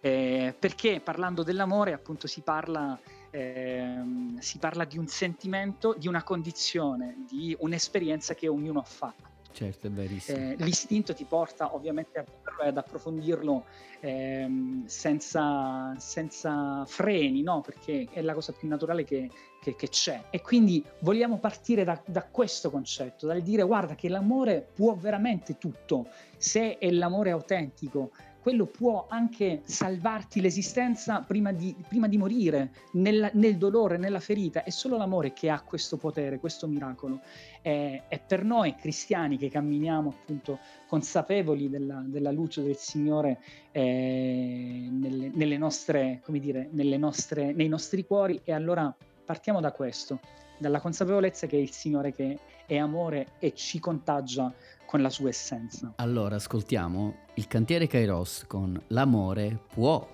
Eh, 0.00 0.54
perché 0.58 1.00
parlando 1.00 1.42
dell'amore 1.42 1.92
appunto 1.92 2.26
si 2.26 2.40
parla, 2.40 2.98
eh, 3.30 4.02
si 4.38 4.58
parla 4.58 4.84
di 4.84 4.96
un 4.96 5.06
sentimento, 5.06 5.94
di 5.98 6.08
una 6.08 6.22
condizione, 6.22 7.24
di 7.28 7.54
un'esperienza 7.58 8.34
che 8.34 8.48
ognuno 8.48 8.80
ha 8.80 8.84
fatto. 8.84 9.32
Certo, 9.52 9.86
è 9.86 9.90
verissimo. 9.90 10.38
Eh, 10.38 10.56
l'istinto 10.58 11.12
ti 11.14 11.24
porta 11.24 11.74
ovviamente 11.74 12.18
a 12.18 12.24
e 12.62 12.68
ad 12.68 12.76
approfondirlo 12.76 13.64
ehm, 14.00 14.86
senza, 14.86 15.94
senza, 15.98 16.84
freni, 16.86 17.42
no? 17.42 17.60
perché 17.60 18.08
è 18.12 18.22
la 18.22 18.34
cosa 18.34 18.52
più 18.52 18.68
naturale 18.68 19.04
che, 19.04 19.30
che, 19.60 19.74
che 19.74 19.88
c'è. 19.88 20.24
E 20.30 20.40
quindi 20.40 20.84
vogliamo 21.00 21.38
partire 21.38 21.84
da, 21.84 22.00
da, 22.04 22.22
questo 22.24 22.70
concetto, 22.70 23.26
dal 23.26 23.42
dire 23.42 23.62
guarda 23.62 23.94
che 23.94 24.08
l'amore 24.08 24.66
può 24.74 24.94
veramente 24.94 25.58
tutto, 25.58 26.08
se 26.36 26.78
è 26.78 26.90
l'amore 26.90 27.30
autentico, 27.30 28.10
quello 28.44 28.66
può 28.66 29.06
anche 29.08 29.62
salvarti 29.64 30.42
l'esistenza 30.42 31.20
prima 31.26 31.50
di, 31.50 31.74
prima 31.88 32.08
di 32.08 32.18
morire, 32.18 32.72
nel, 32.92 33.30
nel, 33.32 33.56
dolore, 33.56 33.96
nella 33.96 34.20
ferita. 34.20 34.64
È 34.64 34.68
solo 34.68 34.98
l'amore 34.98 35.32
che 35.32 35.48
ha 35.48 35.62
questo 35.62 35.96
potere, 35.96 36.38
questo 36.38 36.68
miracolo. 36.68 37.22
E, 37.62 38.02
e 38.06 38.18
per 38.18 38.44
noi 38.44 38.74
cristiani 38.76 39.38
che 39.38 39.48
camminiamo 39.48 40.10
appunto 40.10 40.58
consapevoli 40.86 41.70
della, 41.70 42.02
della 42.04 42.30
luce 42.30 42.62
del 42.62 42.76
Signore 42.76 43.40
eh, 43.72 44.88
nelle, 44.90 45.30
nelle 45.32 45.56
nostre, 45.56 46.20
dire, 46.26 46.68
nostre, 46.98 47.54
nei 47.54 47.68
nostri 47.68 48.04
cuori, 48.04 48.42
e 48.44 48.52
allora 48.52 48.94
partiamo 49.24 49.60
da 49.60 49.72
questo, 49.72 50.20
dalla 50.58 50.82
consapevolezza 50.82 51.46
che 51.46 51.56
è 51.56 51.60
il 51.60 51.70
Signore 51.70 52.12
che 52.12 52.38
è 52.66 52.76
amore 52.76 53.32
e 53.38 53.54
ci 53.54 53.78
contagia 53.78 54.52
con 54.86 55.02
la 55.02 55.10
sua 55.10 55.28
essenza. 55.28 55.92
Allora 55.96 56.36
ascoltiamo 56.36 57.14
il 57.34 57.46
cantiere 57.46 57.86
Kairos 57.86 58.44
con 58.46 58.80
L'amore 58.88 59.58
può 59.72 60.06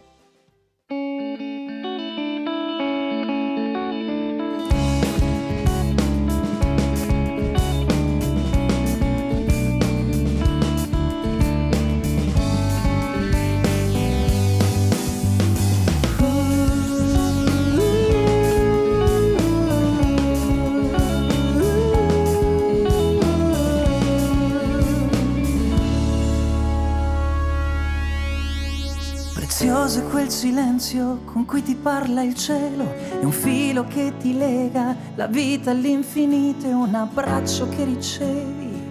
con 31.33 31.45
cui 31.45 31.63
ti 31.63 31.77
parla 31.77 32.23
il 32.23 32.35
cielo, 32.35 32.93
è 33.21 33.25
un 33.25 33.31
filo 33.31 33.85
che 33.85 34.15
ti 34.19 34.37
lega 34.37 34.97
la 35.15 35.27
vita 35.27 35.71
all'infinito, 35.71 36.67
è 36.67 36.73
un 36.73 36.95
abbraccio 36.95 37.69
che 37.69 37.85
ricevi 37.85 38.83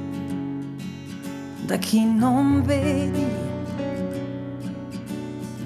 da 1.65 1.75
chi 1.75 2.05
non 2.05 2.61
vedi. 2.63 3.25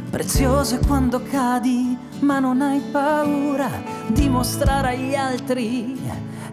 Prezioso 0.10 0.76
è 0.76 0.80
quando 0.86 1.22
cadi, 1.24 1.96
ma 2.20 2.40
non 2.40 2.62
hai 2.62 2.82
paura 2.92 3.70
di 4.08 4.28
mostrare 4.28 4.90
agli 4.90 5.16
altri 5.16 6.00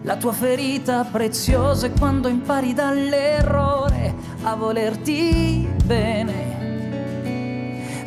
la 0.03 0.17
tua 0.17 0.33
ferita. 0.33 1.03
Prezioso 1.03 1.87
è 1.87 1.91
quando 1.91 2.27
impari 2.27 2.73
dall'errore 2.73 4.13
a 4.43 4.55
volerti 4.55 5.67
bene 5.85 6.51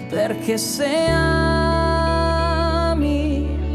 perché 0.08 0.58
se 0.58 1.06
ami 1.08 1.63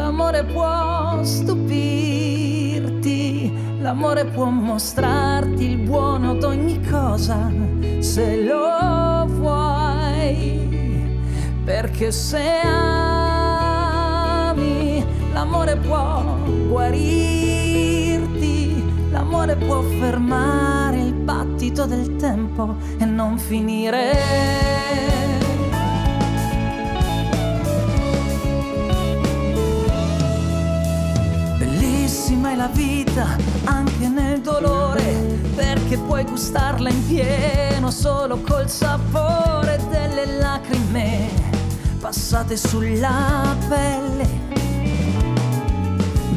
l'amore 0.10 0.44
può 0.44 1.22
stupirti, 1.22 1.54
l'amore 3.80 4.26
può 4.26 4.46
mostrarti 4.46 5.66
il 5.66 5.78
buono 5.78 6.34
d'ogni 6.34 6.82
cosa 6.90 7.52
se 8.00 8.44
lo 8.44 9.28
vuoi, 9.28 10.68
perché 11.64 12.12
se 12.12 12.42
ami 12.64 13.86
l'amore 15.32 15.78
può 15.78 16.24
guarirti, 16.70 18.84
l'amore 19.12 19.58
può 19.58 19.82
fermare 19.82 21.02
il 21.02 21.14
battito 21.14 21.86
del 21.86 22.16
tempo 22.16 22.78
e 22.98 23.06
non 23.06 23.38
finire. 23.38 25.39
È 32.50 32.56
la 32.56 32.68
vita 32.68 33.38
anche 33.66 34.08
nel 34.08 34.42
dolore, 34.42 35.04
perché 35.56 36.00
puoi 36.00 36.24
gustarla 36.24 36.90
in 36.90 37.06
pieno 37.06 37.92
solo 37.92 38.42
col 38.42 38.68
sapore 38.68 39.80
delle 39.88 40.26
lacrime 40.40 41.30
passate 42.00 42.58
sulla 42.58 43.56
pelle. 43.68 44.28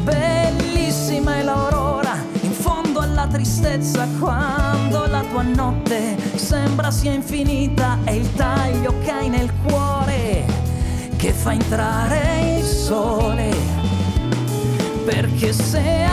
Bellissima 0.03 1.37
è 1.37 1.41
l'aurora 1.41 2.15
in 2.41 2.51
fondo 2.51 2.99
alla 2.99 3.25
tristezza 3.25 4.07
quando 4.19 5.07
la 5.07 5.23
tua 5.31 5.41
notte 5.41 6.15
sembra 6.35 6.91
sia 6.91 7.11
infinita 7.11 7.97
e 8.03 8.17
il 8.17 8.31
taglio 8.35 8.93
che 8.99 9.09
hai 9.09 9.29
nel 9.29 9.51
cuore 9.65 10.45
che 11.17 11.31
fa 11.31 11.53
entrare 11.53 12.57
il 12.59 12.63
sole 12.63 13.72
perché 15.05 15.51
se 15.51 16.05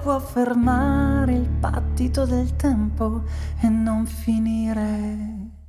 può 0.00 0.18
fermare 0.18 1.34
il 1.34 1.48
battito 1.48 2.24
del 2.24 2.56
tempo 2.56 3.22
e 3.60 3.68
non 3.68 4.06
finire. 4.06 5.59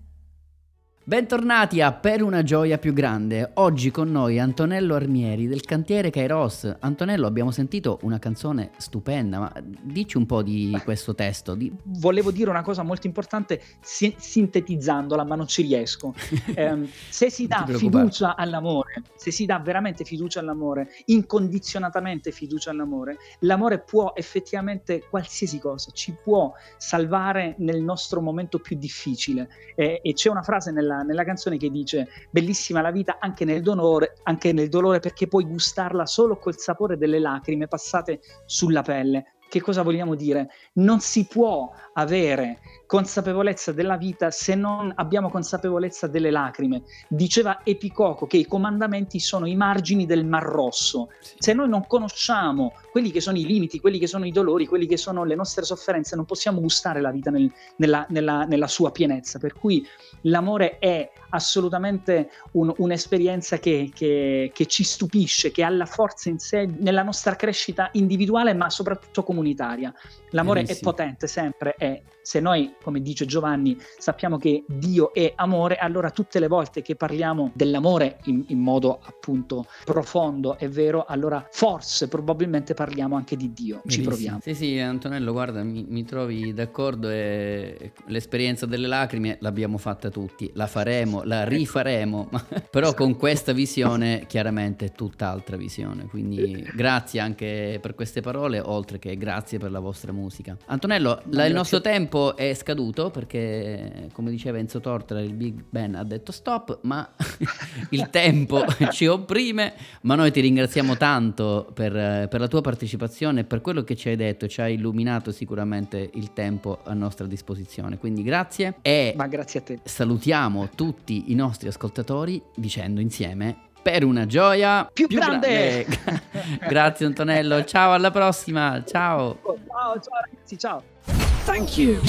Bentornati 1.11 1.81
a 1.81 1.91
Per 1.91 2.23
una 2.23 2.41
gioia 2.41 2.77
più 2.77 2.93
grande. 2.93 3.51
Oggi 3.55 3.91
con 3.91 4.09
noi 4.09 4.39
Antonello 4.39 4.95
Armieri 4.95 5.45
del 5.45 5.59
cantiere 5.59 6.09
Kairos. 6.09 6.73
Antonello, 6.79 7.27
abbiamo 7.27 7.51
sentito 7.51 7.99
una 8.03 8.17
canzone 8.17 8.71
stupenda, 8.77 9.37
ma 9.37 9.53
dici 9.61 10.15
un 10.15 10.25
po' 10.25 10.41
di 10.41 10.73
questo 10.85 11.13
testo. 11.13 11.53
Di... 11.53 11.69
Volevo 11.83 12.31
dire 12.31 12.49
una 12.49 12.61
cosa 12.61 12.83
molto 12.83 13.07
importante 13.07 13.61
si- 13.81 14.15
sintetizzandola, 14.17 15.25
ma 15.25 15.35
non 15.35 15.47
ci 15.47 15.63
riesco. 15.63 16.15
Ehm, 16.53 16.87
se 17.09 17.29
si 17.29 17.47
dà 17.47 17.65
fiducia 17.65 18.35
all'amore, 18.35 19.03
se 19.15 19.31
si 19.31 19.45
dà 19.45 19.59
veramente 19.59 20.03
fiducia 20.03 20.39
all'amore, 20.39 20.89
incondizionatamente 21.05 22.31
fiducia 22.31 22.71
all'amore, 22.71 23.17
l'amore 23.39 23.79
può 23.79 24.11
effettivamente 24.15 25.03
qualsiasi 25.09 25.59
cosa, 25.59 25.91
ci 25.91 26.15
può 26.21 26.53
salvare 26.77 27.55
nel 27.59 27.81
nostro 27.81 28.21
momento 28.21 28.59
più 28.59 28.77
difficile. 28.77 29.49
Eh, 29.75 29.99
e 30.03 30.13
c'è 30.13 30.29
una 30.29 30.43
frase 30.43 30.71
nella, 30.71 31.00
nella 31.03 31.23
canzone 31.23 31.57
che 31.57 31.69
dice: 31.69 32.07
Bellissima 32.29 32.81
la 32.81 32.91
vita 32.91 33.17
anche 33.19 33.45
nel 33.45 33.61
dolore, 33.61 34.15
anche 34.23 34.53
nel 34.53 34.69
dolore, 34.69 34.99
perché 34.99 35.27
puoi 35.27 35.45
gustarla 35.45 36.05
solo 36.05 36.37
col 36.37 36.57
sapore 36.57 36.97
delle 36.97 37.19
lacrime 37.19 37.67
passate 37.67 38.19
sulla 38.45 38.81
pelle. 38.81 39.35
Che 39.51 39.61
cosa 39.61 39.81
vogliamo 39.81 40.15
dire? 40.15 40.49
Non 40.75 41.01
si 41.01 41.27
può 41.27 41.69
avere 41.93 42.59
consapevolezza 42.85 43.71
della 43.71 43.95
vita 43.95 44.31
se 44.31 44.53
non 44.53 44.91
abbiamo 44.95 45.29
consapevolezza 45.29 46.07
delle 46.07 46.29
lacrime. 46.29 46.81
Diceva 47.07 47.61
Epicoco 47.63 48.27
che 48.27 48.35
i 48.37 48.45
comandamenti 48.45 49.19
sono 49.19 49.45
i 49.45 49.55
margini 49.55 50.05
del 50.05 50.25
Mar 50.25 50.43
Rosso. 50.43 51.09
Se 51.37 51.53
noi 51.53 51.69
non 51.69 51.87
conosciamo 51.87 52.73
quelli 52.91 53.11
che 53.11 53.21
sono 53.21 53.37
i 53.37 53.45
limiti, 53.45 53.79
quelli 53.79 53.97
che 53.97 54.07
sono 54.07 54.25
i 54.25 54.31
dolori, 54.31 54.65
quelli 54.67 54.87
che 54.87 54.97
sono 54.97 55.23
le 55.23 55.35
nostre 55.35 55.63
sofferenze, 55.63 56.17
non 56.17 56.25
possiamo 56.25 56.59
gustare 56.59 56.99
la 56.99 57.11
vita 57.11 57.29
nel- 57.31 57.49
nella, 57.77 58.05
nella- 58.09 58.43
nella 58.43 58.67
sua 58.67 58.91
pienezza. 58.91 59.39
Per 59.39 59.53
cui 59.53 59.85
l'amore 60.23 60.77
è 60.79 61.09
assolutamente 61.29 62.29
un- 62.51 62.73
un'esperienza 62.77 63.57
che, 63.57 63.89
che- 63.93 64.51
che 64.53 64.65
ci 64.65 64.83
stupisce, 64.83 65.51
che 65.51 65.63
ha 65.63 65.69
la 65.69 65.85
forza 65.85 66.27
in 66.29 66.39
sé 66.39 66.65
nella 66.79 67.03
nostra 67.03 67.37
crescita 67.37 67.87
individuale, 67.93 68.53
ma 68.53 68.69
soprattutto 68.69 69.23
comunitaria. 69.23 69.93
L'amore 70.31 70.61
Verissimo. 70.61 70.89
è 70.89 70.93
potente 70.93 71.27
sempre 71.27 71.75
se 72.21 72.39
noi, 72.39 72.75
come 72.81 73.01
dice 73.01 73.25
Giovanni, 73.25 73.77
sappiamo 73.97 74.37
che 74.37 74.63
Dio 74.67 75.13
è 75.13 75.33
amore, 75.35 75.77
allora 75.77 76.11
tutte 76.11 76.39
le 76.39 76.47
volte 76.47 76.81
che 76.81 76.95
parliamo 76.95 77.51
dell'amore 77.53 78.19
in, 78.25 78.43
in 78.47 78.59
modo 78.59 78.99
appunto 79.03 79.65
profondo 79.83 80.57
e 80.59 80.67
vero, 80.67 81.05
allora 81.05 81.47
forse 81.51 82.07
probabilmente 82.07 82.73
parliamo 82.73 83.15
anche 83.15 83.35
di 83.35 83.51
Dio. 83.53 83.81
Ci 83.87 84.01
proviamo. 84.01 84.39
Sì, 84.41 84.53
sì, 84.53 84.77
Antonello, 84.77 85.31
guarda, 85.31 85.63
mi, 85.63 85.85
mi 85.87 86.05
trovi 86.05 86.53
d'accordo 86.53 87.09
e 87.09 87.91
l'esperienza 88.07 88.65
delle 88.65 88.87
lacrime 88.87 89.37
l'abbiamo 89.39 89.77
fatta 89.77 90.09
tutti, 90.09 90.51
la 90.53 90.67
faremo, 90.67 91.23
la 91.23 91.43
rifaremo, 91.43 92.27
ma- 92.31 92.45
però 92.69 92.93
con 92.93 93.17
questa 93.17 93.51
visione 93.51 94.25
chiaramente 94.27 94.85
è 94.85 94.91
tutt'altra 94.91 95.57
visione, 95.57 96.05
quindi 96.05 96.69
grazie 96.75 97.19
anche 97.19 97.79
per 97.81 97.95
queste 97.95 98.21
parole, 98.21 98.59
oltre 98.59 98.99
che 98.99 99.17
grazie 99.17 99.57
per 99.57 99.71
la 99.71 99.79
vostra 99.79 100.11
musica. 100.11 100.55
Antonello, 100.67 101.21
la- 101.29 101.45
il 101.45 101.53
grazie. 101.53 101.70
Nostro 101.71 101.81
tempo 101.81 102.35
è 102.35 102.53
scaduto 102.53 103.11
perché, 103.11 104.09
come 104.11 104.29
diceva 104.29 104.57
Enzo 104.57 104.81
Tortora, 104.81 105.21
il 105.21 105.33
Big 105.33 105.63
Ben 105.69 105.95
ha 105.95 106.03
detto 106.03 106.33
stop, 106.33 106.79
ma 106.81 107.09
il 107.91 108.09
tempo 108.09 108.65
ci 108.91 109.05
opprime, 109.07 109.73
ma 110.01 110.15
noi 110.15 110.31
ti 110.31 110.41
ringraziamo 110.41 110.97
tanto 110.97 111.71
per, 111.73 112.27
per 112.27 112.39
la 112.41 112.47
tua 112.49 112.59
partecipazione 112.59 113.41
e 113.41 113.43
per 113.45 113.61
quello 113.61 113.83
che 113.83 113.95
ci 113.95 114.09
hai 114.09 114.17
detto, 114.17 114.47
ci 114.47 114.59
hai 114.59 114.73
illuminato 114.73 115.31
sicuramente 115.31 116.09
il 116.15 116.33
tempo 116.33 116.79
a 116.83 116.93
nostra 116.93 117.25
disposizione, 117.25 117.97
quindi 117.97 118.21
grazie 118.23 118.75
e 118.81 119.13
Ma 119.15 119.27
grazie 119.27 119.61
a 119.61 119.63
te. 119.63 119.79
salutiamo 119.83 120.71
tutti 120.75 121.31
i 121.31 121.35
nostri 121.35 121.69
ascoltatori 121.69 122.41
dicendo 122.53 122.99
insieme 122.99 123.69
per 123.81 124.03
una 124.03 124.25
gioia 124.25 124.89
Più 124.91 125.07
grande! 125.07 125.85
grande. 125.87 126.21
grazie 126.67 127.05
Antonello, 127.05 127.63
ciao 127.63 127.93
alla 127.93 128.11
prossima, 128.11 128.83
ciao. 128.85 129.39
Ciao, 129.41 129.99
ciao 130.01 130.19
ragazzi, 130.21 130.57
ciao. 130.57 131.20
Thank 131.43 131.77
you. 131.77 131.99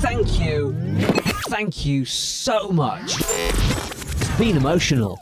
Thank 0.00 0.40
you. 0.40 0.74
Thank 1.48 1.84
you 1.84 2.04
so 2.04 2.68
much. 2.70 3.16
It's 3.18 4.38
been 4.38 4.56
emotional. 4.56 5.18